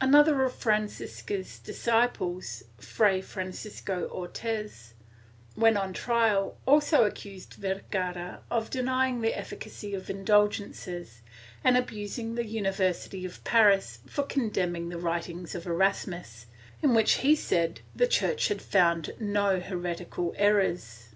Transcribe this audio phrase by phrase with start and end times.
[0.00, 4.94] Another of Francisca's disci ples, Fray Francisco Ortiz,
[5.56, 11.20] when on trial, also accused Vergara of denying the efficacy of indulgences
[11.62, 16.46] and abusing the University of Paris for condemning the writings of Erasmus,
[16.80, 21.08] in which, he said, the Church had found no heretical errors.